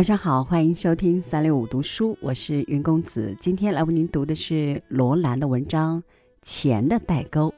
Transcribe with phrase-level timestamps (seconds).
[0.00, 3.36] 晚上好，欢迎收听三六五读书，我是云公子。
[3.38, 6.02] 今天来为您读的是罗兰的文章
[6.40, 7.50] 《钱的代沟》，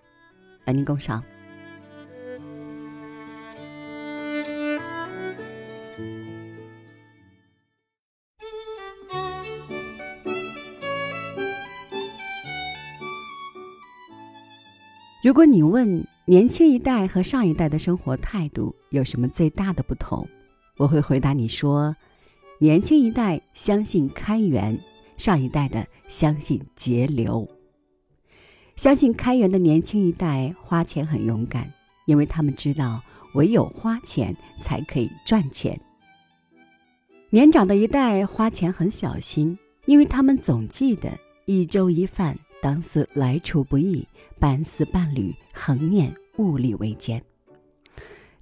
[0.65, 1.23] 来您共赏。
[15.23, 20.27] 如果你问年轻一代和上一代的生活态度有什么最大的不同，
[20.77, 21.95] 我会回答你说：
[22.63, 24.79] 年轻一代相信开源，
[25.17, 27.45] 上一代的相信节流。
[28.77, 31.69] 相信开源的年轻一代花钱很勇敢，
[32.07, 33.03] 因为他们知道
[33.35, 35.77] 唯有花钱才可以赚钱。
[37.31, 41.11] 年长的一代花钱很小心，因为他们总记得
[41.47, 42.39] 一粥一饭。
[42.63, 44.07] 当思来处不易，
[44.39, 47.21] 半丝半缕，恒念物力维艰。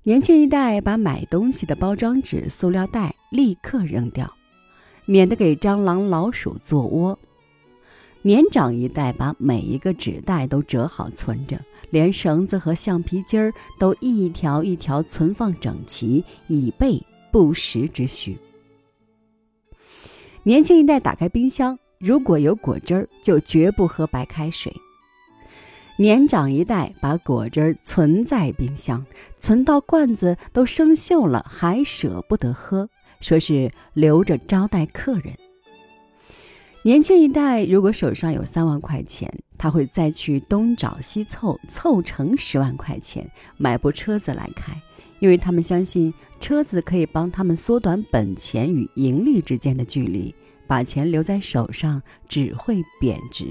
[0.02, 4.30] 年轻一代把买东西的包装纸、塑料袋立刻扔掉，
[5.06, 7.18] 免得给蟑螂、老鼠做窝。
[8.22, 11.58] 年长一代把每一个纸袋都折好存着，
[11.88, 18.36] 连绳子和橡皮筋儿都一条一条存放整齐，以备不时之需。
[20.42, 21.78] 年轻一代打开冰箱。
[21.98, 24.74] 如果有果汁儿，就绝不喝白开水。
[25.98, 29.04] 年长一代把果汁儿存在冰箱，
[29.36, 32.88] 存到罐子都生锈了，还舍不得喝，
[33.20, 35.34] 说是留着招待客人。
[36.82, 44.72] 年轻一代如果手上有三万块钱，他会再去东找西凑，凑成十万块钱买部车子来开，
[45.18, 50.34] 因为他们相信车子可以帮他们缩短本钱与盈利之间的距离。
[50.66, 53.44] 把钱留在手上只会贬值。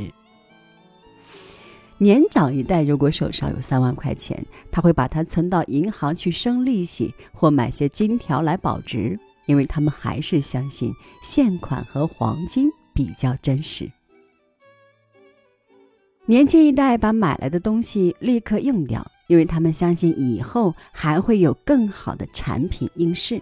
[1.97, 10.93] 年长一代如果手上有三万块钱，他会把它存到银行去生利息，或买些金条来保值，因为他们还是相信
[11.23, 13.91] 现款和黄金比较真实。
[16.27, 23.41] 年轻一代把买来的东西立刻用掉，因为他们相信以后还会有更好的产品应市。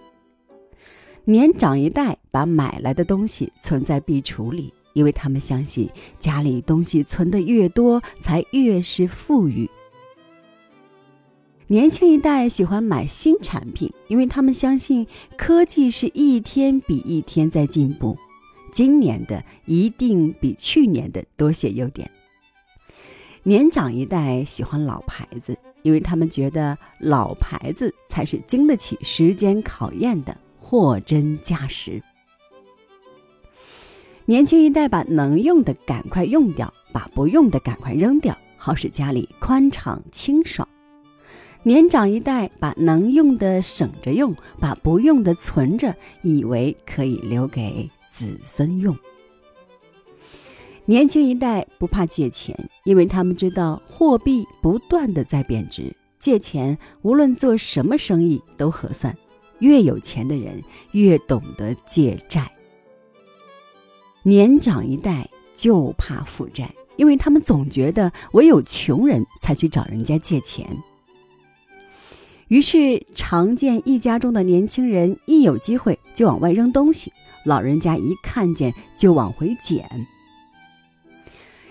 [1.25, 9.69] 年长一代把买来的东西存在壁橱里，因为他们相信家里东西存的越多，才越是富裕。
[11.69, 15.05] 年轻一代喜欢买新产品，因为他们相信
[15.37, 18.17] 科技是一天比一天在进步，
[18.71, 22.09] 今年的一定比去年的多些优点。
[23.43, 30.37] 年长一代喜欢老牌子，因为他们觉得老牌子才是经得起时间考验的。
[30.59, 32.01] 货真价实。
[34.25, 40.67] 年轻一代把能用的赶快用掉，把不用的赶快扔掉，好使家里宽敞清爽。
[41.63, 48.97] 年长一代把能用的省着用，把不用的存着，以为可以留给子孙用。
[50.85, 59.13] 年轻一代不怕借钱，因为他们知道货币不断的在贬值，借钱无论做什么生意都合算。
[59.59, 62.49] 越有钱的人越懂得借债。
[64.23, 70.65] 年长一代就怕负债，因为他们总觉得唯有穷人才去找人家借钱。
[72.47, 77.11] 于是，常见一家中的年轻人一有机会就往外扔东西，
[77.45, 79.85] 老人家一看见就往回捡。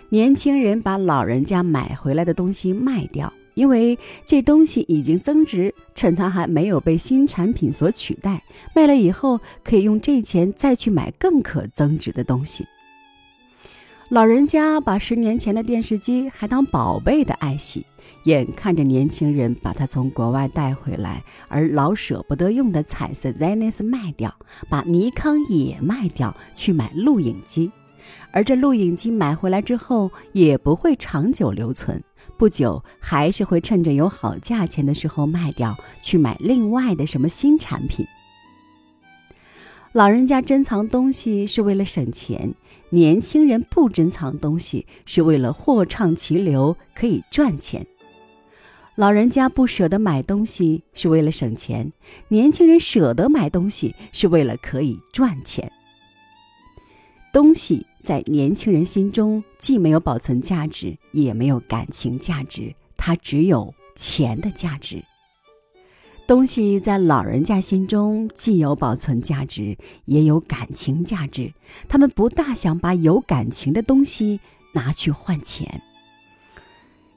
[0.09, 3.33] 年轻人把老人家买回来的东西卖掉。
[3.55, 8.45] 因为这东西已经增值，趁它还没有被新产品所取代，
[8.75, 12.67] 卖了以后可以用这钱再去买更可增值的东西。
[14.11, 17.87] 老人家把十年前的电视机还当宝贝的爱惜，
[18.25, 24.35] 眼看着年轻人把它从国外带回来，而老舍不得用的彩色 Zenith 卖掉，
[24.69, 27.71] 把尼康也卖掉去买录影机，
[28.33, 32.03] 而这录影机买回来之后也不会长久留存。
[32.37, 38.05] 不久，还是会趁着有好价钱的时候卖掉，去买另外的什么新产品。
[39.93, 42.55] 老人家珍藏东西是为了省钱，
[42.91, 47.87] 年轻人不珍藏东西是为了货畅其流，可以赚钱。
[48.97, 51.93] 老人家不舍得买东西是为了省钱，
[52.29, 55.71] 年轻人舍得买东西是为了可以赚钱。
[57.33, 57.87] 东西。
[58.07, 65.03] 在年轻人心中，既没有保存价值，也没有感情价值，它只有钱的价值。
[66.25, 71.53] 东西在老人家心中，既有保存价值，也有感情价值。
[71.89, 74.39] 他们不大想把有感情的东西
[74.73, 75.83] 拿去换钱。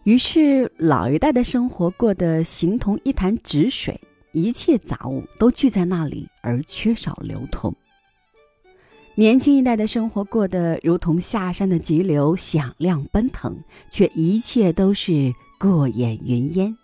[0.10, 4.02] 于是，老一代的生活过得形同一潭止水，
[4.32, 7.72] 一切杂物都聚在那里，而缺少流通。
[9.14, 13.56] 年轻一代的生活过得如同下山的急流，响亮奔腾，
[13.88, 16.76] 却一切都是过眼云烟。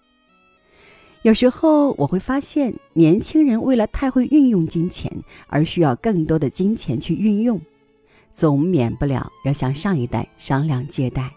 [1.23, 5.11] 有时候我会发现，年轻人为了太会运用金钱，
[5.47, 7.59] 而需要更多的金钱去运用，
[8.35, 11.31] 总免不了要向上一代商量借贷，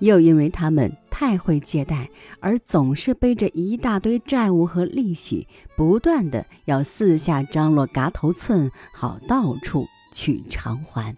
[0.00, 2.10] 又因为他们太会借贷，
[2.40, 9.86] 而总是背着一大堆债务和利息，不断的要四下张罗嘎头寸，好到处。
[10.12, 11.14] 去偿还。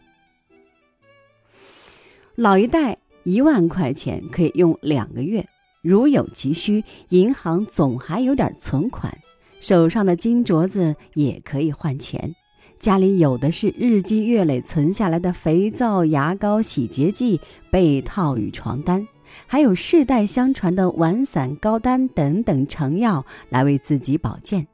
[2.34, 5.46] 老一代一万块钱可以用两个月，
[5.82, 9.16] 如有急需，银行总还有点存款，
[9.60, 12.34] 手上的金镯子也可以换钱，
[12.80, 17.40] 家里有的是日积月累存下来的肥皂、牙膏、洗洁剂、
[17.70, 19.06] 被套与床单，
[19.46, 24.66] 还有世代相传的丸散、膏丹等等成药来为自己保健。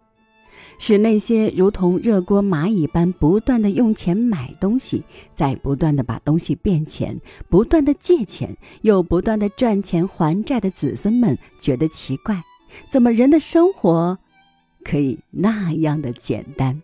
[0.78, 12.42] 使那些如同热锅蚂蚁般不断的用钱买东西，再不断的把东西变钱，不断的借钱，又不断的赚钱还债的子孙们觉得奇怪：
[12.88, 14.18] 怎么人的生活
[14.82, 16.82] 可以那样的简单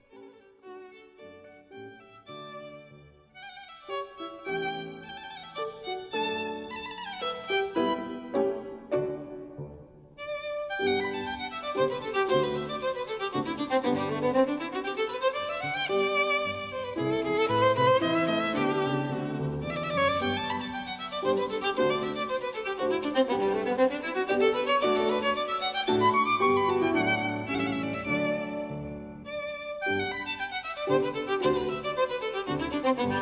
[32.94, 33.19] thank you.